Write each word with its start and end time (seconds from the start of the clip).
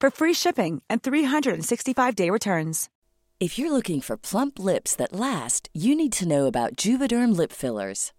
for 0.00 0.10
free 0.10 0.34
shipping 0.34 0.82
and 0.88 1.02
365-day 1.02 2.30
returns. 2.30 2.88
If 3.38 3.58
you're 3.58 3.72
looking 3.72 4.00
for 4.00 4.16
plump 4.16 4.58
lips 4.58 4.96
that 4.96 5.12
last, 5.12 5.68
you 5.72 5.94
need 5.94 6.12
to 6.14 6.26
know 6.26 6.46
about 6.46 6.76
Juvederm 6.76 7.36
lip 7.36 7.52
fillers. 7.52 8.12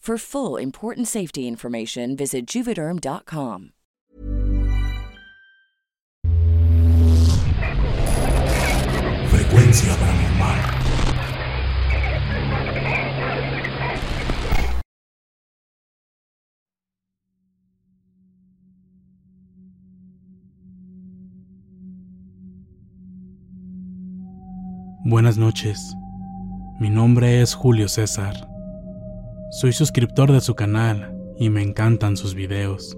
For 0.00 0.16
full 0.16 0.56
important 0.56 1.08
safety 1.08 1.46
information, 1.46 2.16
visit 2.16 2.46
juvederm.com. 2.46 3.72
Frecuencia 9.28 9.94
paranormal. 9.96 10.80
Buenas 25.04 25.36
noches. 25.36 25.94
Mi 26.80 26.88
nombre 26.88 27.42
es 27.42 27.52
Julio 27.54 27.86
César. 27.86 28.49
Soy 29.52 29.72
suscriptor 29.72 30.30
de 30.30 30.40
su 30.40 30.54
canal 30.54 31.12
y 31.36 31.50
me 31.50 31.60
encantan 31.60 32.16
sus 32.16 32.36
videos. 32.36 32.96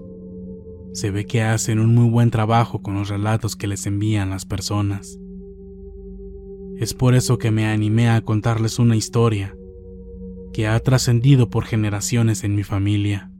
Se 0.93 1.09
ve 1.09 1.25
que 1.25 1.41
hacen 1.41 1.79
un 1.79 1.95
muy 1.95 2.07
buen 2.07 2.29
trabajo 2.29 2.83
con 2.83 2.93
los 2.93 3.09
relatos 3.09 3.55
que 3.55 3.65
les 3.65 3.87
envían 3.87 4.29
las 4.29 4.45
personas. 4.45 5.17
Es 6.77 6.93
por 6.93 7.15
eso 7.15 7.39
que 7.39 7.49
me 7.49 7.65
animé 7.65 8.07
a 8.07 8.21
contarles 8.21 8.77
una 8.77 8.95
historia 8.95 9.55
que 10.53 10.67
ha 10.67 10.79
trascendido 10.79 11.49
por 11.49 11.65
generaciones 11.65 12.43
en 12.43 12.53
mi 12.53 12.61
familia. 12.61 13.31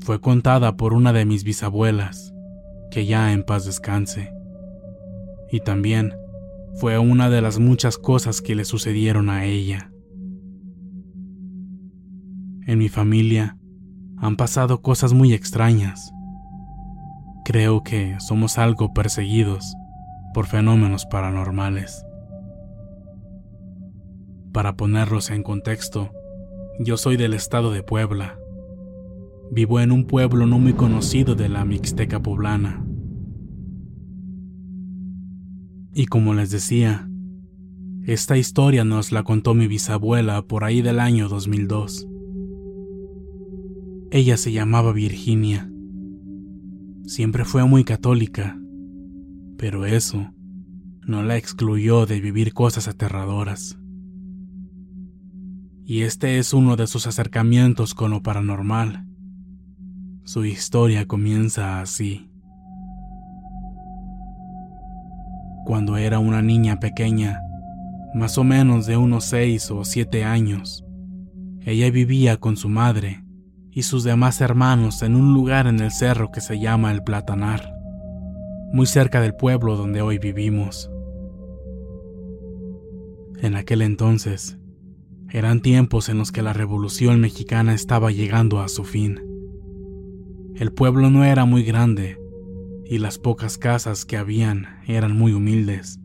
Fue 0.00 0.20
contada 0.20 0.76
por 0.76 0.92
una 0.92 1.14
de 1.14 1.24
mis 1.24 1.42
bisabuelas, 1.42 2.34
que 2.90 3.06
ya 3.06 3.32
en 3.32 3.44
paz 3.44 3.64
descanse. 3.64 4.30
Y 5.50 5.60
también 5.60 6.12
fue 6.74 6.98
una 6.98 7.30
de 7.30 7.40
las 7.40 7.58
muchas 7.58 7.96
cosas 7.96 8.42
que 8.42 8.54
le 8.54 8.66
sucedieron 8.66 9.30
a 9.30 9.46
ella. 9.46 9.90
En 12.70 12.78
mi 12.78 12.88
familia 12.88 13.56
han 14.16 14.36
pasado 14.36 14.80
cosas 14.80 15.12
muy 15.12 15.32
extrañas. 15.32 16.12
Creo 17.44 17.82
que 17.82 18.14
somos 18.20 18.58
algo 18.58 18.94
perseguidos 18.94 19.74
por 20.32 20.46
fenómenos 20.46 21.04
paranormales. 21.04 22.06
Para 24.52 24.76
ponerlos 24.76 25.30
en 25.30 25.42
contexto, 25.42 26.12
yo 26.78 26.96
soy 26.96 27.16
del 27.16 27.34
estado 27.34 27.72
de 27.72 27.82
Puebla. 27.82 28.38
Vivo 29.50 29.80
en 29.80 29.90
un 29.90 30.06
pueblo 30.06 30.46
no 30.46 30.60
muy 30.60 30.74
conocido 30.74 31.34
de 31.34 31.48
la 31.48 31.64
Mixteca 31.64 32.20
poblana. 32.20 32.84
Y 35.92 36.06
como 36.06 36.34
les 36.34 36.52
decía, 36.52 37.10
esta 38.06 38.36
historia 38.36 38.84
nos 38.84 39.10
la 39.10 39.24
contó 39.24 39.54
mi 39.54 39.66
bisabuela 39.66 40.42
por 40.42 40.62
ahí 40.62 40.82
del 40.82 41.00
año 41.00 41.28
2002. 41.28 42.06
Ella 44.12 44.36
se 44.36 44.50
llamaba 44.50 44.92
Virginia. 44.92 45.70
Siempre 47.04 47.44
fue 47.44 47.64
muy 47.64 47.84
católica, 47.84 48.58
pero 49.56 49.86
eso 49.86 50.32
no 51.06 51.22
la 51.22 51.36
excluyó 51.36 52.06
de 52.06 52.20
vivir 52.20 52.52
cosas 52.52 52.88
aterradoras. 52.88 53.78
Y 55.84 56.02
este 56.02 56.38
es 56.38 56.52
uno 56.52 56.74
de 56.74 56.88
sus 56.88 57.06
acercamientos 57.06 57.94
con 57.94 58.10
lo 58.10 58.20
paranormal. 58.20 59.06
Su 60.24 60.44
historia 60.44 61.06
comienza 61.06 61.80
así. 61.80 62.28
Cuando 65.66 65.96
era 65.96 66.18
una 66.18 66.42
niña 66.42 66.80
pequeña, 66.80 67.40
más 68.12 68.38
o 68.38 68.42
menos 68.42 68.86
de 68.86 68.96
unos 68.96 69.26
seis 69.26 69.70
o 69.70 69.84
siete 69.84 70.24
años, 70.24 70.84
ella 71.60 71.88
vivía 71.92 72.38
con 72.38 72.56
su 72.56 72.68
madre 72.68 73.22
y 73.72 73.82
sus 73.82 74.04
demás 74.04 74.40
hermanos 74.40 75.02
en 75.02 75.14
un 75.14 75.32
lugar 75.32 75.66
en 75.66 75.80
el 75.80 75.92
cerro 75.92 76.30
que 76.32 76.40
se 76.40 76.58
llama 76.58 76.90
El 76.90 77.02
Platanar, 77.02 77.74
muy 78.72 78.86
cerca 78.86 79.20
del 79.20 79.34
pueblo 79.34 79.76
donde 79.76 80.02
hoy 80.02 80.18
vivimos. 80.18 80.90
En 83.38 83.54
aquel 83.54 83.82
entonces, 83.82 84.58
eran 85.28 85.60
tiempos 85.60 86.08
en 86.08 86.18
los 86.18 86.32
que 86.32 86.42
la 86.42 86.52
revolución 86.52 87.20
mexicana 87.20 87.74
estaba 87.74 88.10
llegando 88.10 88.60
a 88.60 88.68
su 88.68 88.84
fin. 88.84 89.20
El 90.56 90.72
pueblo 90.72 91.08
no 91.10 91.24
era 91.24 91.44
muy 91.44 91.62
grande 91.62 92.18
y 92.84 92.98
las 92.98 93.18
pocas 93.18 93.56
casas 93.56 94.04
que 94.04 94.16
habían 94.16 94.80
eran 94.86 95.16
muy 95.16 95.32
humildes. 95.32 96.00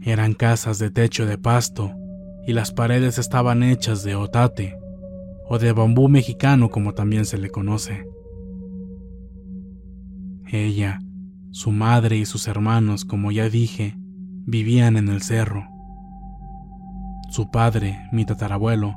Eran 0.00 0.34
casas 0.34 0.78
de 0.78 0.90
techo 0.90 1.26
de 1.26 1.36
pasto 1.36 1.92
y 2.46 2.52
las 2.52 2.70
paredes 2.72 3.18
estaban 3.18 3.64
hechas 3.64 4.04
de 4.04 4.14
otate 4.14 4.78
o 5.48 5.58
de 5.58 5.72
bambú 5.72 6.08
mexicano 6.08 6.70
como 6.70 6.94
también 6.94 7.24
se 7.24 7.38
le 7.38 7.50
conoce. 7.50 8.06
Ella, 10.48 11.00
su 11.50 11.72
madre 11.72 12.16
y 12.16 12.26
sus 12.26 12.48
hermanos, 12.48 13.04
como 13.04 13.32
ya 13.32 13.48
dije, 13.48 13.94
vivían 14.46 14.96
en 14.96 15.08
el 15.08 15.22
cerro. 15.22 15.66
Su 17.30 17.50
padre, 17.50 17.98
mi 18.12 18.24
tatarabuelo, 18.24 18.94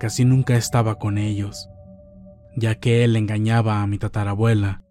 casi 0.00 0.24
nunca 0.24 0.56
estaba 0.56 0.98
con 0.98 1.18
ellos, 1.18 1.68
ya 2.56 2.76
que 2.76 3.04
él 3.04 3.16
engañaba 3.16 3.82
a 3.82 3.86
mi 3.86 3.98
tatarabuela 3.98 4.82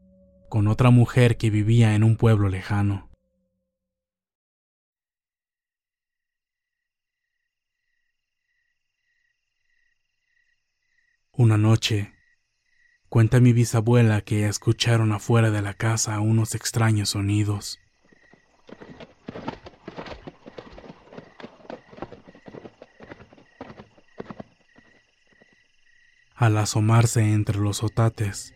con 0.50 0.68
otra 0.68 0.92
mujer 0.92 1.38
que 1.38 1.50
vivía 1.50 1.96
en 1.96 2.04
un 2.04 2.16
pueblo 2.16 2.50
lejano. 2.50 3.10
Una 11.38 11.58
noche, 11.58 12.14
cuenta 13.10 13.42
mi 13.42 13.52
bisabuela 13.52 14.22
que 14.22 14.48
escucharon 14.48 15.12
afuera 15.12 15.52
de 15.52 15.62
la 15.62 15.74
casa 15.74 16.22
unos 16.22 16.56
extraños 16.56 17.10
sonidos. 17.10 17.82
Al 26.36 26.58
asomarse 26.58 27.34
entre 27.34 27.60
los 27.60 27.84
otates, 27.84 28.54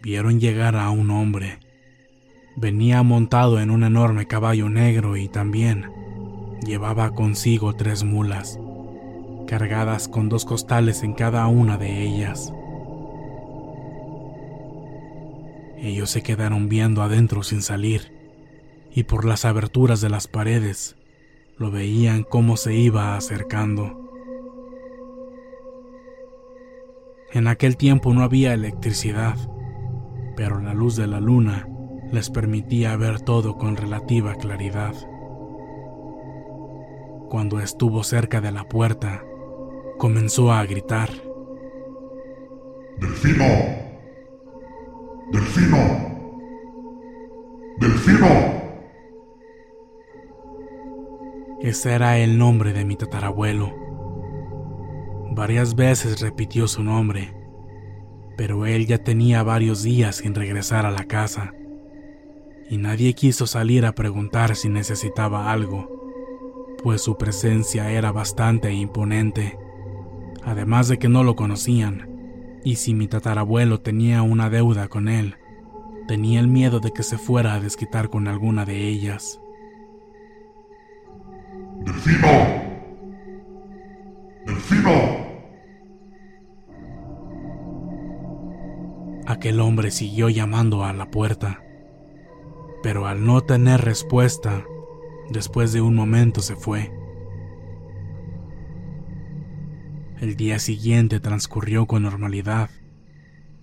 vieron 0.00 0.40
llegar 0.40 0.76
a 0.76 0.88
un 0.88 1.10
hombre. 1.10 1.58
Venía 2.56 3.02
montado 3.02 3.60
en 3.60 3.70
un 3.70 3.84
enorme 3.84 4.26
caballo 4.26 4.70
negro 4.70 5.18
y 5.18 5.28
también 5.28 5.92
llevaba 6.64 7.14
consigo 7.14 7.74
tres 7.74 8.02
mulas, 8.02 8.58
cargadas 9.48 10.08
con 10.08 10.28
dos 10.28 10.44
costales 10.44 11.02
en 11.02 11.14
cada 11.14 11.46
una 11.46 11.78
de 11.78 12.02
ellas. 12.02 12.52
Ellos 15.78 16.10
se 16.10 16.22
quedaron 16.22 16.68
viendo 16.68 17.02
adentro 17.02 17.42
sin 17.42 17.62
salir, 17.62 18.12
y 18.94 19.04
por 19.04 19.24
las 19.24 19.46
aberturas 19.46 20.02
de 20.02 20.10
las 20.10 20.28
paredes 20.28 20.96
lo 21.56 21.70
veían 21.70 22.24
cómo 22.24 22.58
se 22.58 22.74
iba 22.74 23.16
acercando. 23.16 24.04
En 27.32 27.48
aquel 27.48 27.78
tiempo 27.78 28.12
no 28.12 28.22
había 28.22 28.52
electricidad, 28.52 29.36
pero 30.36 30.60
la 30.60 30.74
luz 30.74 30.94
de 30.96 31.06
la 31.06 31.20
luna 31.20 31.66
les 32.12 32.28
permitía 32.28 32.96
ver 32.96 33.20
todo 33.20 33.56
con 33.56 33.76
relativa 33.76 34.34
claridad. 34.34 34.94
Cuando 37.30 37.60
estuvo 37.60 38.02
cerca 38.02 38.40
de 38.40 38.52
la 38.52 38.64
puerta, 38.64 39.22
comenzó 39.98 40.52
a 40.52 40.64
gritar. 40.64 41.10
¡Delfino! 42.98 43.44
¡Delfino! 45.32 45.78
¡Delfino! 47.78 48.58
Ese 51.60 51.92
era 51.92 52.18
el 52.18 52.38
nombre 52.38 52.72
de 52.72 52.84
mi 52.84 52.96
tatarabuelo 52.96 53.88
Varias 55.38 55.76
veces 55.76 56.20
repitió 56.20 56.66
su 56.66 56.82
nombre, 56.82 57.32
pero 58.36 58.66
él 58.66 58.86
ya 58.86 58.98
tenía 58.98 59.44
varios 59.44 59.84
días 59.84 60.16
sin 60.16 60.34
regresar 60.34 60.84
a 60.84 60.90
la 60.90 61.04
casa, 61.04 61.54
y 62.68 62.76
nadie 62.76 63.14
quiso 63.14 63.46
salir 63.46 63.86
a 63.86 63.94
preguntar 63.94 64.56
si 64.56 64.68
necesitaba 64.68 65.52
algo, 65.52 66.76
pues 66.82 67.02
su 67.02 67.16
presencia 67.16 67.92
era 67.92 68.10
bastante 68.10 68.72
imponente, 68.72 69.56
además 70.48 70.88
de 70.88 70.98
que 70.98 71.10
no 71.10 71.24
lo 71.24 71.36
conocían, 71.36 72.08
y 72.64 72.76
si 72.76 72.94
mi 72.94 73.06
tatarabuelo 73.06 73.82
tenía 73.82 74.22
una 74.22 74.48
deuda 74.48 74.88
con 74.88 75.08
él, 75.08 75.36
tenía 76.06 76.40
el 76.40 76.48
miedo 76.48 76.80
de 76.80 76.90
que 76.90 77.02
se 77.02 77.18
fuera 77.18 77.52
a 77.52 77.60
desquitar 77.60 78.08
con 78.08 78.28
alguna 78.28 78.64
de 78.64 78.88
ellas. 78.88 79.42
¡Delfino! 81.80 82.28
¡Delfino! 84.46 84.90
Aquel 89.26 89.60
hombre 89.60 89.90
siguió 89.90 90.30
llamando 90.30 90.82
a 90.82 90.94
la 90.94 91.10
puerta, 91.10 91.62
pero 92.82 93.06
al 93.06 93.26
no 93.26 93.42
tener 93.42 93.82
respuesta, 93.82 94.64
después 95.28 95.74
de 95.74 95.82
un 95.82 95.94
momento 95.94 96.40
se 96.40 96.56
fue. 96.56 96.97
El 100.20 100.34
día 100.34 100.58
siguiente 100.58 101.20
transcurrió 101.20 101.86
con 101.86 102.02
normalidad, 102.02 102.70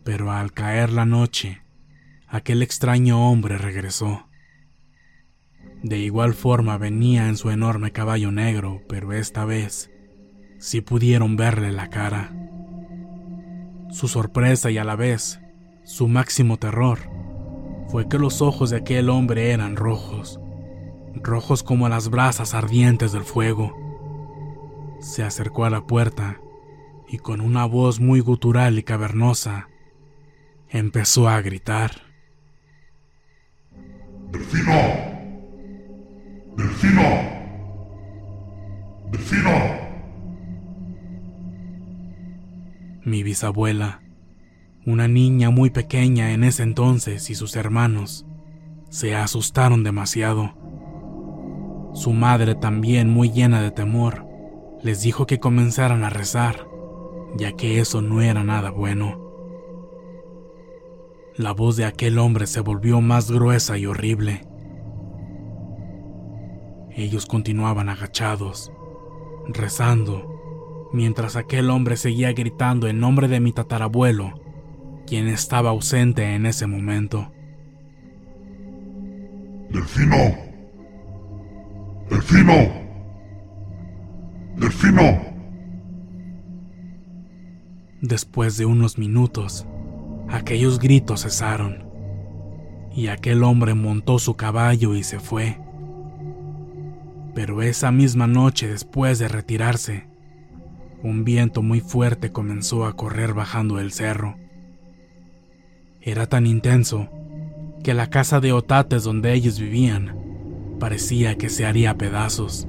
pero 0.05 0.31
al 0.31 0.53
caer 0.53 0.89
la 0.89 1.05
noche, 1.05 1.61
aquel 2.29 2.61
extraño 2.61 3.29
hombre 3.29 3.57
regresó. 3.57 4.29
De 5.83 5.99
igual 5.99 6.33
forma 6.33 6.77
venía 6.77 7.27
en 7.27 7.35
su 7.35 7.49
enorme 7.51 7.91
caballo 7.91 8.31
negro, 8.31 8.81
pero 8.87 9.11
esta 9.11 9.43
vez 9.43 9.91
sí 10.57 10.79
pudieron 10.79 11.35
verle 11.35 11.73
la 11.73 11.89
cara. 11.89 12.33
Su 13.91 14.07
sorpresa 14.07 14.71
y 14.71 14.77
a 14.77 14.85
la 14.85 14.95
vez 14.95 15.41
su 15.83 16.07
máximo 16.07 16.57
terror 16.57 16.99
fue 17.89 18.07
que 18.07 18.17
los 18.17 18.41
ojos 18.41 18.69
de 18.69 18.77
aquel 18.77 19.09
hombre 19.09 19.51
eran 19.51 19.75
rojos, 19.75 20.39
rojos 21.15 21.63
como 21.63 21.89
las 21.89 22.09
brasas 22.09 22.53
ardientes 22.53 23.11
del 23.11 23.23
fuego. 23.23 23.75
Se 25.01 25.21
acercó 25.21 25.65
a 25.65 25.69
la 25.69 25.85
puerta 25.85 26.39
y 27.15 27.17
con 27.17 27.39
una 27.39 27.63
voz 27.65 28.01
muy 28.01 28.19
gutural 28.19 28.77
y 28.77 28.83
cavernosa 28.83 29.69
empezó 30.69 31.29
a 31.29 31.39
gritar. 31.41 31.91
¡Delfino! 34.31 34.73
¡Delfino! 36.57 37.01
¡Delfino! 39.11 39.51
Mi 43.05 43.23
bisabuela 43.23 44.01
una 44.85 45.07
niña 45.07 45.49
muy 45.49 45.69
pequeña 45.69 46.33
en 46.33 46.43
ese 46.43 46.63
entonces 46.63 47.29
y 47.29 47.35
sus 47.35 47.55
hermanos 47.55 48.25
se 48.89 49.15
asustaron 49.15 49.83
demasiado. 49.83 50.53
Su 51.93 52.11
madre, 52.11 52.55
también 52.55 53.09
muy 53.09 53.31
llena 53.31 53.61
de 53.61 53.71
temor, 53.71 54.27
les 54.83 55.01
dijo 55.01 55.25
que 55.25 55.39
comenzaran 55.39 56.03
a 56.03 56.09
rezar, 56.09 56.67
ya 57.35 57.53
que 57.53 57.79
eso 57.79 58.01
no 58.01 58.21
era 58.21 58.43
nada 58.43 58.71
bueno. 58.71 59.21
La 61.37 61.51
voz 61.51 61.75
de 61.75 61.85
aquel 61.85 62.17
hombre 62.17 62.47
se 62.47 62.61
volvió 62.61 63.01
más 63.01 63.29
gruesa 63.29 63.77
y 63.77 63.85
horrible. 63.85 64.47
Ellos 66.91 67.25
continuaban 67.25 67.89
agachados, 67.89 68.71
rezando, 69.49 70.89
mientras 70.93 71.35
aquel 71.35 71.69
hombre 71.69 71.97
seguía 71.97 72.31
gritando 72.31 72.87
en 72.87 72.99
nombre 72.99 73.27
de 73.27 73.41
mi 73.41 73.51
tatarabuelo 73.51 74.45
quien 75.05 75.27
estaba 75.27 75.69
ausente 75.69 76.35
en 76.35 76.45
ese 76.45 76.67
momento. 76.67 77.31
¡Delfino! 79.69 80.15
¡Delfino! 82.09 82.53
¡Delfino! 84.55 85.34
Después 88.07 88.55
de 88.57 88.65
unos 88.65 88.97
minutos, 88.97 89.65
aquellos 90.29 90.79
gritos 90.79 91.23
cesaron 91.23 91.85
y 92.95 93.07
aquel 93.07 93.43
hombre 93.43 93.73
montó 93.73 94.19
su 94.19 94.35
caballo 94.35 94.93
y 94.95 95.03
se 95.03 95.19
fue. 95.19 95.59
Pero 97.33 97.61
esa 97.63 97.91
misma 97.91 98.27
noche 98.27 98.67
después 98.67 99.17
de 99.17 99.27
retirarse, 99.27 100.07
un 101.01 101.23
viento 101.23 101.63
muy 101.63 101.79
fuerte 101.79 102.31
comenzó 102.31 102.85
a 102.85 102.95
correr 102.95 103.33
bajando 103.33 103.79
el 103.79 103.91
cerro 103.91 104.35
era 106.05 106.27
tan 106.27 106.45
intenso 106.45 107.09
que 107.83 107.95
la 107.95 108.11
casa 108.11 108.39
de 108.39 108.53
otates 108.53 109.03
donde 109.03 109.33
ellos 109.33 109.59
vivían 109.59 110.15
parecía 110.79 111.35
que 111.35 111.49
se 111.49 111.65
haría 111.65 111.97
pedazos. 111.97 112.67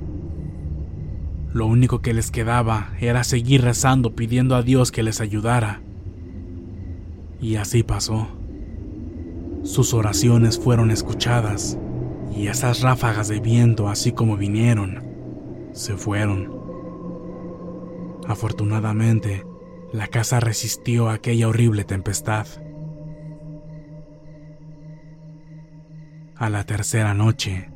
Lo 1.56 1.64
único 1.64 2.02
que 2.02 2.12
les 2.12 2.30
quedaba 2.30 2.90
era 3.00 3.24
seguir 3.24 3.62
rezando 3.62 4.14
pidiendo 4.14 4.56
a 4.56 4.62
Dios 4.62 4.92
que 4.92 5.02
les 5.02 5.22
ayudara. 5.22 5.80
Y 7.40 7.56
así 7.56 7.82
pasó. 7.82 8.28
Sus 9.62 9.94
oraciones 9.94 10.58
fueron 10.58 10.90
escuchadas 10.90 11.78
y 12.36 12.48
esas 12.48 12.82
ráfagas 12.82 13.28
de 13.28 13.40
viento, 13.40 13.88
así 13.88 14.12
como 14.12 14.36
vinieron, 14.36 15.02
se 15.72 15.96
fueron. 15.96 16.52
Afortunadamente, 18.28 19.46
la 19.94 20.08
casa 20.08 20.40
resistió 20.40 21.08
aquella 21.08 21.48
horrible 21.48 21.84
tempestad. 21.84 22.46
A 26.36 26.50
la 26.50 26.64
tercera 26.64 27.14
noche, 27.14 27.70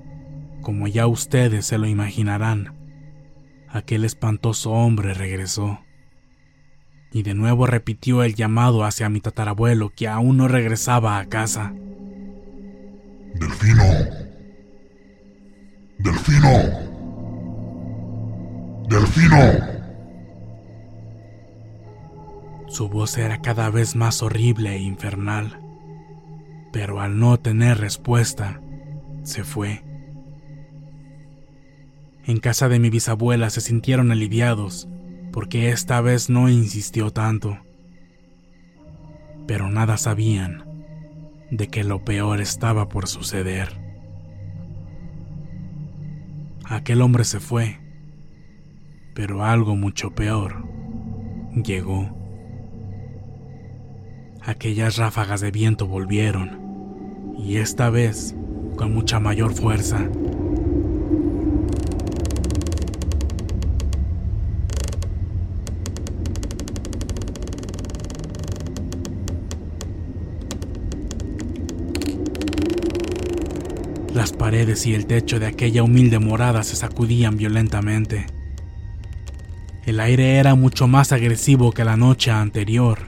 como 0.61 0.87
ya 0.87 1.07
ustedes 1.07 1.65
se 1.65 1.79
lo 1.79 1.87
imaginarán, 1.87 2.80
aquel 3.71 4.05
espantoso 4.05 4.71
hombre 4.71 5.15
regresó. 5.15 5.81
Y 7.12 7.23
de 7.23 7.35
nuevo 7.35 7.67
repitió 7.67 8.23
el 8.23 8.35
llamado 8.35 8.85
hacia 8.85 9.09
mi 9.09 9.21
tatarabuelo 9.21 9.91
que 9.91 10.09
aún 10.09 10.37
no 10.37 10.49
regresaba 10.49 11.19
a 11.19 11.27
casa. 11.27 11.73
¡Delfino! 13.35 13.85
¡Delfino! 15.99 16.50
¡Delfino! 18.89 19.81
Su 22.69 22.89
voz 22.89 23.19
era 23.19 23.41
cada 23.41 23.71
vez 23.71 23.97
más 23.97 24.23
horrible 24.23 24.77
e 24.77 24.79
infernal 24.79 25.61
pero 26.73 27.00
al 27.00 27.19
no 27.19 27.39
tener 27.39 27.79
respuesta, 27.79 28.61
se 29.23 29.45
fue. 29.45 29.83
En 32.31 32.39
casa 32.39 32.69
de 32.69 32.79
mi 32.79 32.91
bisabuela 32.91 33.51
se 33.51 33.61
sintieron 33.61 34.13
aliviados, 34.13 34.89
porque 35.33 35.71
esta 35.71 36.01
vez 36.01 36.31
no 36.31 36.49
insistió 36.49 37.11
tanto, 37.11 37.59
pero 39.49 39.69
nada 39.69 39.97
sabían 39.97 40.63
de 41.51 41.67
que 41.67 41.83
lo 41.83 42.05
peor 42.05 42.41
estaba 42.41 42.89
por 42.89 43.09
suceder. 43.09 43.81
Aquel 46.67 47.03
hombre 47.03 47.25
se 47.25 47.41
fue, 47.41 47.81
pero 49.13 49.45
algo 49.45 49.75
mucho 49.75 50.15
peor 50.15 50.69
llegó. 51.65 52.17
Aquellas 54.41 54.99
ráfagas 54.99 55.41
de 55.41 55.51
viento 55.51 55.89
volvieron, 55.89 57.35
y 57.37 57.57
esta 57.57 57.91
vez 57.91 58.37
con 58.77 58.95
mucha 58.95 59.19
mayor 59.19 59.53
fuerza. 59.53 60.09
Las 74.15 74.33
paredes 74.50 74.85
y 74.85 74.97
el 74.97 75.07
techo 75.07 75.38
de 75.38 75.47
aquella 75.47 75.85
humilde 75.85 76.19
morada 76.19 76.64
se 76.64 76.75
sacudían 76.75 77.37
violentamente. 77.37 78.26
El 79.87 80.00
aire 80.00 80.38
era 80.38 80.57
mucho 80.57 80.88
más 80.88 81.12
agresivo 81.12 81.71
que 81.71 81.85
la 81.85 81.97
noche 81.97 82.33
anterior. 82.33 82.99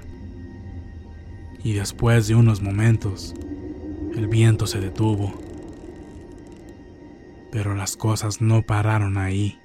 Y 1.64 1.72
después 1.72 2.28
de 2.28 2.36
unos 2.36 2.62
momentos, 2.62 3.34
el 4.14 4.28
viento 4.28 4.68
se 4.68 4.78
detuvo. 4.78 5.34
Pero 7.50 7.74
las 7.74 7.96
cosas 7.96 8.40
no 8.40 8.62
pararon 8.62 9.18
ahí. 9.18 9.58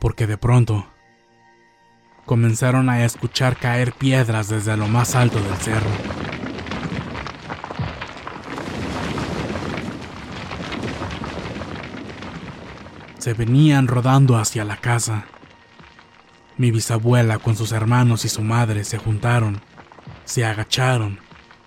Porque 0.00 0.26
de 0.26 0.36
pronto 0.36 0.84
comenzaron 2.26 2.90
a 2.90 3.04
escuchar 3.04 3.56
caer 3.56 3.92
piedras 3.92 4.48
desde 4.48 4.76
lo 4.76 4.88
más 4.88 5.14
alto 5.14 5.40
del 5.40 5.54
cerro. 5.58 6.23
Se 13.24 13.32
venían 13.32 13.88
rodando 13.88 14.36
hacia 14.36 14.66
la 14.66 14.76
casa. 14.76 15.24
Mi 16.58 16.70
bisabuela 16.70 17.38
con 17.38 17.56
sus 17.56 17.72
hermanos 17.72 18.26
y 18.26 18.28
su 18.28 18.42
madre 18.42 18.84
se 18.84 18.98
juntaron, 18.98 19.62
se 20.26 20.44
agacharon, 20.44 21.20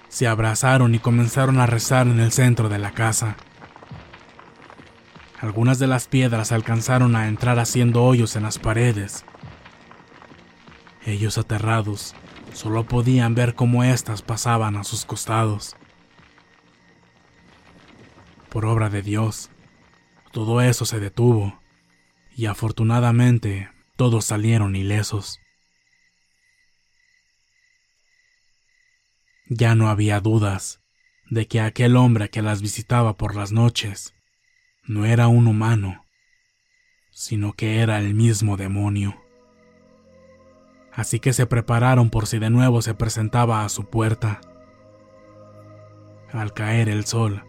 se 0.08 0.28
abrazaron 0.28 0.94
y 0.94 1.00
comenzaron 1.00 1.60
a 1.60 1.66
rezar 1.66 2.06
en 2.06 2.20
el 2.20 2.32
centro 2.32 2.70
de 2.70 2.78
la 2.78 2.92
casa. 2.92 3.38
Algunas 5.42 5.80
de 5.80 5.88
las 5.88 6.08
piedras 6.08 6.52
alcanzaron 6.52 7.16
a 7.16 7.28
entrar 7.28 7.58
haciendo 7.58 8.04
hoyos 8.04 8.36
en 8.36 8.44
las 8.44 8.60
paredes. 8.60 9.26
Ellos 11.08 11.40
aterrados 11.40 12.14
solo 12.54 12.84
podían 12.84 13.34
ver 13.34 13.56
cómo 13.56 13.84
éstas 13.84 14.22
pasaban 14.22 14.78
a 14.78 14.84
sus 14.84 15.06
costados. 15.06 15.76
Por 18.48 18.68
obra 18.68 18.92
de 18.92 19.02
Dios, 19.02 19.50
todo 20.38 20.62
eso 20.62 20.86
se 20.86 21.00
detuvo 21.00 21.60
y 22.36 22.46
afortunadamente 22.46 23.72
todos 23.96 24.24
salieron 24.24 24.76
ilesos. 24.76 25.40
Ya 29.50 29.74
no 29.74 29.90
había 29.90 30.20
dudas 30.20 30.80
de 31.28 31.48
que 31.48 31.60
aquel 31.60 31.96
hombre 31.96 32.30
que 32.30 32.44
las 32.44 32.62
visitaba 32.62 33.18
por 33.18 33.36
las 33.36 33.52
noches 33.52 34.14
no 34.84 35.08
era 35.08 35.28
un 35.28 35.48
humano, 35.48 36.06
sino 37.10 37.54
que 37.54 37.80
era 37.80 37.98
el 37.98 38.14
mismo 38.14 38.58
demonio. 38.58 39.20
Así 40.94 41.20
que 41.20 41.34
se 41.34 41.48
prepararon 41.48 42.12
por 42.12 42.28
si 42.28 42.38
de 42.38 42.52
nuevo 42.52 42.84
se 42.84 42.94
presentaba 42.94 43.66
a 43.66 43.70
su 43.70 43.90
puerta. 43.90 44.40
Al 46.32 46.54
caer 46.54 46.90
el 46.90 47.06
sol, 47.06 47.44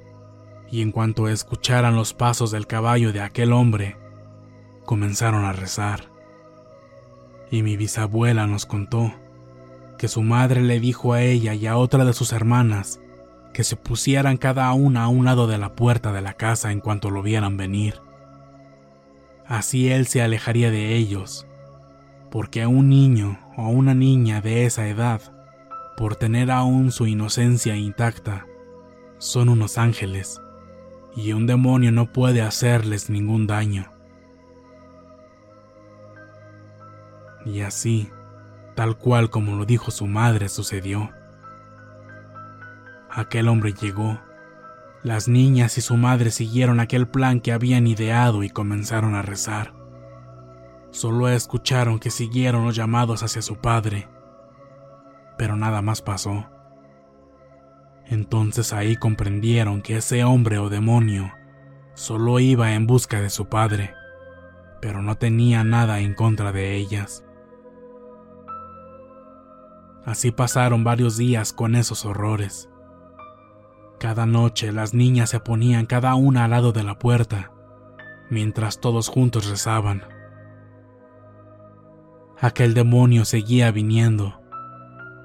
y 0.70 0.82
en 0.82 0.92
cuanto 0.92 1.28
escucharan 1.28 1.96
los 1.96 2.12
pasos 2.14 2.50
del 2.50 2.66
caballo 2.66 3.12
de 3.12 3.20
aquel 3.20 3.52
hombre, 3.52 3.96
comenzaron 4.84 5.44
a 5.44 5.52
rezar. 5.52 6.10
Y 7.50 7.62
mi 7.62 7.76
bisabuela 7.76 8.46
nos 8.46 8.66
contó 8.66 9.14
que 9.96 10.08
su 10.08 10.22
madre 10.22 10.60
le 10.62 10.80
dijo 10.80 11.12
a 11.12 11.22
ella 11.22 11.54
y 11.54 11.66
a 11.66 11.76
otra 11.76 12.04
de 12.04 12.12
sus 12.12 12.32
hermanas 12.32 13.00
que 13.52 13.64
se 13.64 13.76
pusieran 13.76 14.36
cada 14.36 14.72
una 14.74 15.04
a 15.04 15.08
un 15.08 15.24
lado 15.24 15.46
de 15.46 15.58
la 15.58 15.74
puerta 15.74 16.12
de 16.12 16.20
la 16.20 16.34
casa 16.34 16.70
en 16.70 16.80
cuanto 16.80 17.10
lo 17.10 17.22
vieran 17.22 17.56
venir. 17.56 18.00
Así 19.46 19.90
él 19.90 20.06
se 20.06 20.20
alejaría 20.20 20.70
de 20.70 20.94
ellos, 20.94 21.46
porque 22.30 22.66
un 22.66 22.90
niño 22.90 23.38
o 23.56 23.70
una 23.70 23.94
niña 23.94 24.42
de 24.42 24.66
esa 24.66 24.86
edad, 24.88 25.22
por 25.96 26.16
tener 26.16 26.50
aún 26.50 26.92
su 26.92 27.06
inocencia 27.06 27.74
intacta, 27.74 28.46
son 29.16 29.48
unos 29.48 29.78
ángeles 29.78 30.40
y 31.18 31.32
un 31.32 31.48
demonio 31.48 31.90
no 31.90 32.12
puede 32.12 32.42
hacerles 32.42 33.10
ningún 33.10 33.48
daño. 33.48 33.90
Y 37.44 37.62
así, 37.62 38.08
tal 38.76 38.96
cual 38.96 39.28
como 39.28 39.56
lo 39.56 39.64
dijo 39.64 39.90
su 39.90 40.06
madre, 40.06 40.48
sucedió. 40.48 41.10
Aquel 43.10 43.48
hombre 43.48 43.72
llegó. 43.72 44.20
Las 45.02 45.26
niñas 45.26 45.76
y 45.76 45.80
su 45.80 45.96
madre 45.96 46.30
siguieron 46.30 46.78
aquel 46.78 47.08
plan 47.08 47.40
que 47.40 47.50
habían 47.50 47.88
ideado 47.88 48.44
y 48.44 48.50
comenzaron 48.50 49.16
a 49.16 49.22
rezar. 49.22 49.74
Solo 50.92 51.28
escucharon 51.28 51.98
que 51.98 52.12
siguieron 52.12 52.64
los 52.64 52.76
llamados 52.76 53.24
hacia 53.24 53.42
su 53.42 53.56
padre, 53.56 54.06
pero 55.36 55.56
nada 55.56 55.82
más 55.82 56.00
pasó. 56.00 56.46
Entonces 58.10 58.72
ahí 58.72 58.96
comprendieron 58.96 59.82
que 59.82 59.98
ese 59.98 60.24
hombre 60.24 60.58
o 60.58 60.70
demonio 60.70 61.32
solo 61.94 62.38
iba 62.40 62.72
en 62.74 62.86
busca 62.86 63.20
de 63.20 63.28
su 63.28 63.48
padre, 63.48 63.94
pero 64.80 65.02
no 65.02 65.16
tenía 65.16 65.62
nada 65.64 66.00
en 66.00 66.14
contra 66.14 66.52
de 66.52 66.76
ellas. 66.76 67.24
Así 70.04 70.30
pasaron 70.30 70.84
varios 70.84 71.18
días 71.18 71.52
con 71.52 71.74
esos 71.74 72.06
horrores. 72.06 72.70
Cada 73.98 74.24
noche 74.24 74.72
las 74.72 74.94
niñas 74.94 75.28
se 75.28 75.40
ponían 75.40 75.84
cada 75.84 76.14
una 76.14 76.44
al 76.44 76.52
lado 76.52 76.72
de 76.72 76.84
la 76.84 76.98
puerta, 76.98 77.52
mientras 78.30 78.80
todos 78.80 79.08
juntos 79.08 79.50
rezaban. 79.50 80.04
Aquel 82.40 82.72
demonio 82.72 83.24
seguía 83.24 83.72
viniendo, 83.72 84.37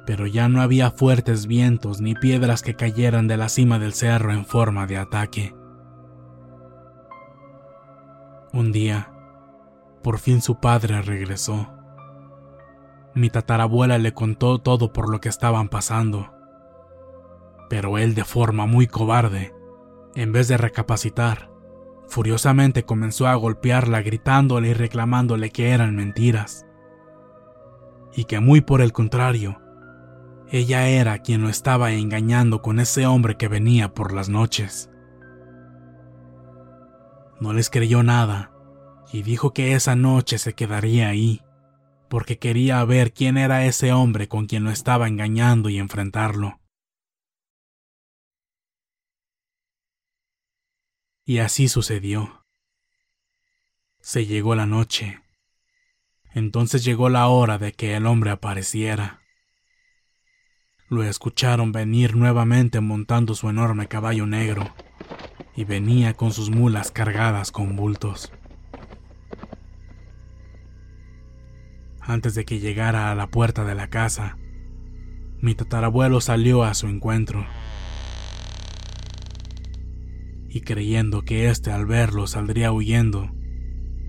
pero 0.06 0.28
ya 0.28 0.50
no 0.50 0.62
había 0.62 0.92
fuertes 0.92 1.48
vientos 1.48 2.02
ni 2.02 2.14
piedras 2.16 2.62
que 2.62 2.76
cayeran 2.76 3.28
de 3.28 3.38
la 3.38 3.50
cima 3.50 3.80
del 3.80 3.94
cerro 3.94 4.34
en 4.34 4.46
forma 4.46 4.86
de 4.86 4.98
ataque. 4.98 5.56
Un 8.52 8.72
día, 8.72 9.12
por 10.04 10.20
fin 10.20 10.42
su 10.42 10.60
padre 10.60 11.02
regresó. 11.02 11.70
Mi 13.16 13.30
tatarabuela 13.30 13.98
le 13.98 14.14
contó 14.14 14.60
todo 14.60 14.92
por 14.92 15.10
lo 15.10 15.22
que 15.22 15.30
estaban 15.30 15.70
pasando. 15.70 16.34
Pero 17.70 17.98
él 17.98 18.14
de 18.14 18.26
forma 18.26 18.66
muy 18.66 18.88
cobarde, 18.88 19.56
en 20.16 20.32
vez 20.32 20.48
de 20.48 20.58
recapacitar, 20.58 21.50
furiosamente 22.08 22.84
comenzó 22.84 23.28
a 23.28 23.36
golpearla 23.36 24.02
gritándole 24.02 24.70
y 24.70 24.74
reclamándole 24.74 25.50
que 25.50 25.72
eran 25.72 25.96
mentiras. 25.96 26.68
Y 28.16 28.26
que 28.26 28.40
muy 28.40 28.62
por 28.62 28.82
el 28.82 28.92
contrario, 28.92 29.63
ella 30.54 30.88
era 30.88 31.18
quien 31.18 31.42
lo 31.42 31.50
estaba 31.50 31.94
engañando 31.94 32.62
con 32.62 32.80
ese 32.80 33.08
hombre 33.08 33.38
que 33.38 33.48
venía 33.48 33.96
por 33.96 34.14
las 34.14 34.30
noches. 34.30 34.88
No 37.42 37.54
les 37.54 37.72
creyó 37.72 38.04
nada 38.04 38.52
y 39.12 39.24
dijo 39.24 39.52
que 39.52 39.74
esa 39.74 39.96
noche 39.96 40.38
se 40.38 40.54
quedaría 40.54 41.10
ahí, 41.10 41.42
porque 42.08 42.38
quería 42.38 42.86
ver 42.86 43.14
quién 43.14 43.40
era 43.40 43.66
ese 43.66 43.94
hombre 43.94 44.28
con 44.28 44.46
quien 44.46 44.64
lo 44.64 44.70
estaba 44.70 45.08
engañando 45.08 45.70
y 45.70 45.80
enfrentarlo. 45.80 46.62
Y 51.26 51.40
así 51.40 51.68
sucedió. 51.68 52.46
Se 54.02 54.28
llegó 54.28 54.54
la 54.54 54.68
noche. 54.68 55.20
Entonces 56.36 56.84
llegó 56.84 57.10
la 57.10 57.28
hora 57.28 57.58
de 57.58 57.72
que 57.72 57.96
el 57.96 58.06
hombre 58.06 58.30
apareciera. 58.30 59.23
Lo 60.90 61.04
escucharon 61.04 61.72
venir 61.72 62.16
nuevamente 62.16 62.82
montando 62.82 63.36
su 63.36 63.50
enorme 63.50 63.88
caballo 63.88 64.28
negro, 64.28 64.74
y 65.56 65.64
venía 65.64 66.14
con 66.14 66.32
sus 66.34 66.50
mulas 66.50 66.92
cargadas 66.92 67.52
con 67.52 67.76
bultos. 67.76 68.34
Antes 72.02 72.36
de 72.36 72.44
que 72.44 72.60
llegara 72.60 73.12
a 73.12 73.16
la 73.16 73.28
puerta 73.28 73.64
de 73.64 73.76
la 73.76 73.90
casa, 73.90 74.38
mi 75.40 75.56
tatarabuelo 75.56 76.20
salió 76.20 76.64
a 76.64 76.74
su 76.74 76.88
encuentro. 76.88 77.46
Y 80.50 80.62
creyendo 80.62 81.24
que 81.24 81.50
éste 81.50 81.72
al 81.72 81.86
verlo 81.86 82.28
saldría 82.28 82.74
huyendo, 82.74 83.32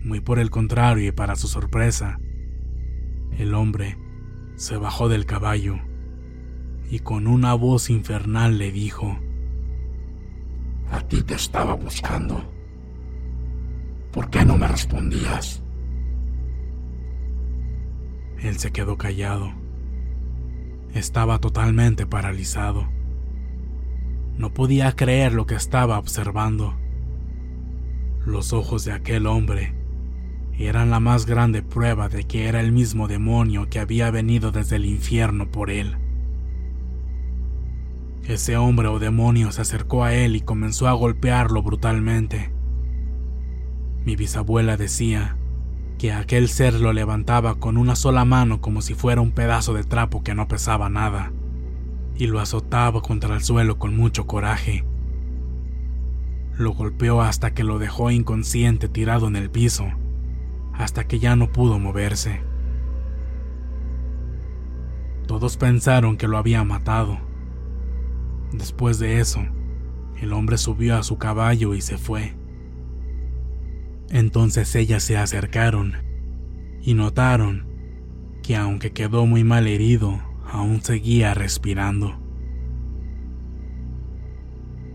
muy 0.03 0.21
por 0.21 0.41
el 0.41 0.51
contrario 0.51 1.09
y 1.09 1.13
para 1.13 1.37
su 1.37 1.47
sorpresa, 1.47 2.19
el 3.39 3.55
hombre 3.55 3.97
se 4.57 4.77
bajó 4.77 5.09
del 5.09 5.25
caballo 5.25 5.81
y 6.91 7.01
con 7.01 7.27
una 7.27 7.55
voz 7.55 7.91
infernal 7.91 8.59
le 8.59 8.71
dijo, 8.73 9.19
A 10.91 11.01
ti 11.01 11.23
te 11.23 11.35
estaba 11.35 11.75
buscando. 11.75 12.43
¿Por 14.13 14.31
qué 14.31 14.45
no 14.45 14.57
me 14.57 14.69
respondías? 14.69 15.63
Él 18.41 18.59
se 18.59 18.71
quedó 18.73 18.97
callado. 18.97 19.53
Estaba 20.93 21.39
totalmente 21.39 22.07
paralizado. 22.07 22.87
No 24.37 24.53
podía 24.53 24.93
creer 24.93 25.33
lo 25.33 25.47
que 25.47 25.55
estaba 25.55 25.99
observando. 25.99 26.75
Los 28.25 28.53
ojos 28.53 28.85
de 28.85 28.93
aquel 28.93 29.27
hombre 29.27 29.75
eran 30.59 30.91
la 30.91 31.01
más 31.01 31.27
grande 31.27 31.63
prueba 31.63 32.09
de 32.09 32.25
que 32.25 32.47
era 32.47 32.61
el 32.61 32.71
mismo 32.71 33.09
demonio 33.09 33.69
que 33.69 33.81
había 33.81 34.11
venido 34.11 34.53
desde 34.53 34.77
el 34.77 34.85
infierno 34.85 35.51
por 35.51 35.71
él. 35.71 35.97
Ese 38.27 38.57
hombre 38.57 38.89
o 38.89 38.99
demonio 38.99 39.53
se 39.53 39.61
acercó 39.61 40.03
a 40.03 40.15
él 40.15 40.35
y 40.35 40.41
comenzó 40.41 40.89
a 40.89 40.93
golpearlo 40.93 41.63
brutalmente. 41.63 42.51
Mi 44.07 44.17
bisabuela 44.17 44.79
decía 44.79 45.37
que 45.99 46.13
aquel 46.13 46.49
ser 46.49 46.81
lo 46.81 46.95
levantaba 46.95 47.57
con 47.57 47.77
una 47.77 47.97
sola 47.97 48.25
mano 48.25 48.63
como 48.63 48.81
si 48.81 48.95
fuera 48.95 49.21
un 49.21 49.33
pedazo 49.33 49.75
de 49.75 49.85
trapo 49.85 50.23
que 50.23 50.35
no 50.35 50.49
pesaba 50.49 50.89
nada, 50.89 51.33
y 52.17 52.27
lo 52.27 52.41
azotaba 52.41 53.03
contra 53.03 53.35
el 53.35 53.43
suelo 53.43 53.79
con 53.79 53.95
mucho 53.95 54.27
coraje. 54.27 54.87
Lo 56.57 56.73
golpeó 56.73 57.21
hasta 57.21 57.53
que 57.53 57.63
lo 57.63 57.79
dejó 57.79 58.11
inconsciente 58.11 58.89
tirado 58.89 59.29
en 59.29 59.37
el 59.37 59.51
piso, 59.51 59.87
hasta 60.73 61.05
que 61.05 61.19
ya 61.19 61.37
no 61.37 61.53
pudo 61.53 61.79
moverse. 61.79 62.43
Todos 65.27 65.59
pensaron 65.59 66.17
que 66.17 66.29
lo 66.29 66.39
había 66.39 66.65
matado. 66.65 67.34
Después 68.59 69.01
de 69.01 69.19
eso, 69.21 69.45
el 70.21 70.33
hombre 70.33 70.59
subió 70.59 70.97
a 70.97 71.03
su 71.03 71.19
caballo 71.19 71.75
y 71.75 71.81
se 71.81 71.99
fue. 71.99 72.37
Entonces 74.11 74.75
ellas 74.77 75.03
se 75.03 75.17
acercaron 75.17 75.95
y 76.81 76.95
notaron 76.95 77.67
que 78.43 78.57
aunque 78.57 78.93
quedó 78.93 79.27
muy 79.27 79.43
mal 79.43 79.67
herido, 79.67 80.23
aún 80.47 80.83
seguía 80.83 81.35
respirando. 81.35 82.21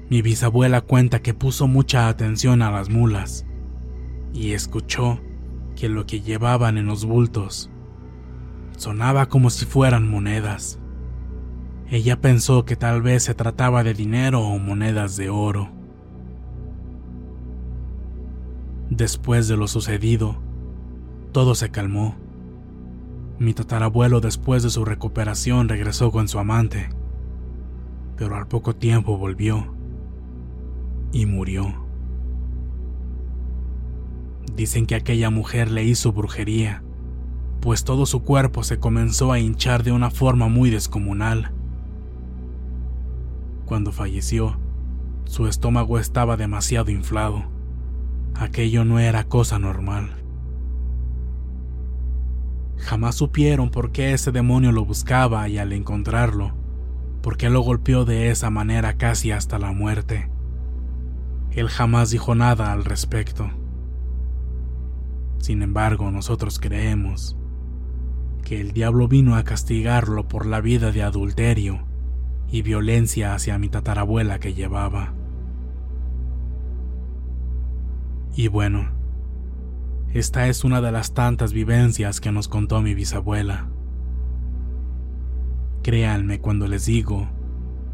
Mi 0.10 0.22
bisabuela 0.22 0.82
cuenta 0.82 1.22
que 1.22 1.34
puso 1.34 1.68
mucha 1.68 2.08
atención 2.08 2.62
a 2.62 2.72
las 2.72 2.90
mulas 2.90 3.46
y 4.34 4.54
escuchó 4.54 5.20
que 5.76 5.90
lo 5.90 6.06
que 6.06 6.22
llevaban 6.22 6.78
en 6.78 6.86
los 6.86 7.04
bultos 7.06 7.70
sonaba 8.78 9.28
como 9.28 9.50
si 9.50 9.66
fueran 9.66 10.08
monedas. 10.08 10.80
Ella 11.92 12.22
pensó 12.22 12.66
que 12.66 12.76
tal 12.76 13.02
vez 13.02 13.24
se 13.24 13.34
trataba 13.34 13.84
de 13.84 13.96
dinero 13.96 14.42
o 14.42 14.60
monedas 14.60 15.18
de 15.18 15.32
oro. 15.32 15.70
Después 18.92 19.48
de 19.48 19.58
lo 19.58 19.68
sucedido, 19.68 20.38
todo 21.32 21.56
se 21.56 21.72
calmó. 21.72 22.16
Mi 23.40 23.56
tatarabuelo 23.56 24.22
después 24.22 24.62
de 24.62 24.70
su 24.70 24.86
recuperación 24.86 25.68
regresó 25.68 26.12
con 26.12 26.28
su 26.28 26.38
amante, 26.38 26.90
pero 28.18 28.36
al 28.36 28.48
poco 28.48 28.76
tiempo 28.76 29.18
volvió 29.18 29.74
y 31.12 31.26
murió. 31.26 31.74
Dicen 34.56 34.86
que 34.86 34.94
aquella 34.94 35.32
mujer 35.32 35.72
le 35.72 35.86
hizo 35.86 36.12
brujería, 36.12 36.84
pues 37.62 37.84
todo 37.84 38.06
su 38.06 38.22
cuerpo 38.22 38.64
se 38.64 38.78
comenzó 38.78 39.32
a 39.32 39.40
hinchar 39.40 39.84
de 39.84 39.92
una 39.92 40.12
forma 40.12 40.50
muy 40.50 40.70
descomunal. 40.70 41.54
Cuando 43.70 43.92
falleció, 43.92 44.58
su 45.26 45.46
estómago 45.46 46.00
estaba 46.00 46.38
demasiado 46.38 46.90
inflado. 46.90 47.44
Aquello 48.34 48.84
no 48.84 48.98
era 48.98 49.26
cosa 49.26 49.60
normal. 49.60 50.24
Jamás 52.78 53.14
supieron 53.14 53.70
por 53.70 53.92
qué 53.92 54.14
ese 54.14 54.32
demonio 54.32 54.72
lo 54.72 54.86
buscaba 54.86 55.48
y 55.50 55.60
al 55.60 55.72
encontrarlo, 55.72 56.56
por 57.22 57.38
qué 57.38 57.52
lo 57.52 57.62
golpeó 57.62 58.06
de 58.06 58.32
esa 58.32 58.50
manera 58.50 58.98
casi 58.98 59.32
hasta 59.32 59.60
la 59.60 59.72
muerte. 59.72 60.32
Él 61.52 61.70
jamás 61.70 62.10
dijo 62.10 62.34
nada 62.34 62.74
al 62.74 62.84
respecto. 62.84 63.52
Sin 65.38 65.62
embargo, 65.62 66.10
nosotros 66.10 66.58
creemos 66.58 67.38
que 68.44 68.62
el 68.62 68.72
diablo 68.72 69.08
vino 69.08 69.36
a 69.36 69.44
castigarlo 69.44 70.28
por 70.28 70.48
la 70.48 70.60
vida 70.60 70.92
de 70.92 71.04
adulterio 71.04 71.88
y 72.52 72.62
violencia 72.62 73.34
hacia 73.34 73.58
mi 73.60 73.70
tatarabuela 73.70 74.40
que 74.40 74.54
llevaba. 74.54 75.14
Y 78.36 78.48
bueno, 78.48 78.90
esta 80.14 80.48
es 80.48 80.64
una 80.64 80.82
de 80.82 80.92
las 80.92 81.14
tantas 81.14 81.54
vivencias 81.54 82.20
que 82.20 82.32
nos 82.32 82.48
contó 82.48 82.82
mi 82.82 82.94
bisabuela. 82.94 83.70
Créanme 85.84 86.40
cuando 86.40 86.68
les 86.68 86.86
digo 86.86 87.30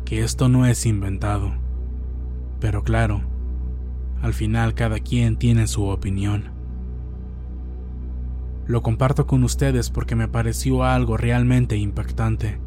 que 0.05 0.23
esto 0.23 0.47
no 0.47 0.65
es 0.65 0.85
inventado, 0.85 1.53
pero 2.59 2.83
claro, 2.83 3.21
al 4.21 4.33
final 4.33 4.73
cada 4.75 4.99
quien 4.99 5.37
tiene 5.37 5.67
su 5.67 5.85
opinión. 5.85 6.51
Lo 8.65 8.81
comparto 8.81 9.27
con 9.27 9.43
ustedes 9.43 9.89
porque 9.89 10.15
me 10.15 10.27
pareció 10.27 10.83
algo 10.83 11.17
realmente 11.17 11.77
impactante. 11.77 12.59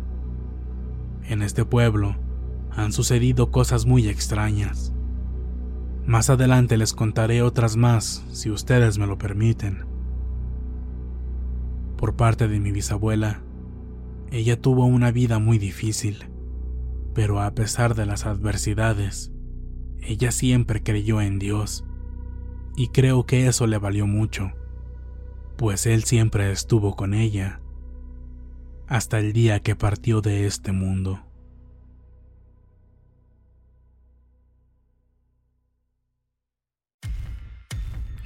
En 1.29 1.43
este 1.43 1.67
pueblo 1.67 2.17
han 2.71 2.91
sucedido 2.91 3.51
cosas 3.51 3.85
muy 3.85 4.09
extrañas. 4.09 4.95
Más 6.07 6.31
adelante 6.31 6.79
les 6.79 6.95
contaré 6.95 7.43
otras 7.43 7.77
más, 7.77 8.25
si 8.33 8.51
ustedes 8.51 8.97
me 8.97 9.07
lo 9.07 9.19
permiten. 9.19 9.85
Por 11.99 12.17
parte 12.17 12.49
de 12.49 12.59
mi 12.61 12.73
bisabuela, 12.73 13.43
ella 14.31 14.59
tuvo 14.59 14.87
una 14.87 15.11
vida 15.11 15.39
muy 15.39 15.59
difícil, 15.59 16.31
pero 17.13 17.43
a 17.43 17.51
pesar 17.51 17.95
de 17.95 18.07
las 18.07 18.25
adversidades, 18.25 19.31
ella 20.01 20.33
siempre 20.33 20.83
creyó 20.83 21.21
en 21.21 21.39
Dios, 21.39 21.85
y 22.75 22.89
creo 22.89 23.27
que 23.27 23.49
eso 23.49 23.67
le 23.67 23.77
valió 23.77 24.07
mucho, 24.07 24.53
pues 25.59 25.85
Él 25.85 26.05
siempre 26.05 26.51
estuvo 26.53 26.97
con 26.97 27.13
ella 27.13 27.61
hasta 28.89 29.19
el 29.19 29.33
día 29.33 29.61
que 29.61 29.77
partió 29.77 30.21
de 30.21 30.47
este 30.47 30.73
mundo. 30.73 31.23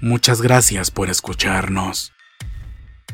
Muchas 0.00 0.42
gracias 0.42 0.90
por 0.90 1.10
escucharnos. 1.10 2.12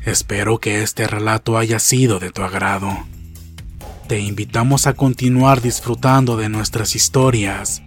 Espero 0.05 0.59
que 0.59 0.83
este 0.83 1.07
relato 1.07 1.59
haya 1.59 1.79
sido 1.79 2.19
de 2.19 2.31
tu 2.31 2.43
agrado. 2.43 2.91
Te 4.09 4.21
invitamos 4.21 4.87
a 4.87 4.95
continuar 4.95 5.61
disfrutando 5.61 6.39
de 6.39 6.49
nuestras 6.49 6.97
historias 6.97 7.83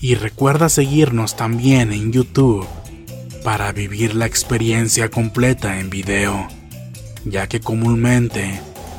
y 0.00 0.14
recuerda 0.14 0.68
seguirnos 0.68 1.36
también 1.36 1.92
en 1.92 2.12
YouTube 2.12 2.68
para 3.42 3.72
vivir 3.72 4.14
la 4.14 4.26
experiencia 4.26 5.08
completa 5.08 5.80
en 5.80 5.90
video, 5.90 6.46
ya 7.24 7.48
que 7.48 7.60
comúnmente 7.60 8.60